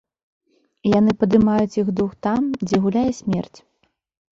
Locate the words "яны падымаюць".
0.99-1.77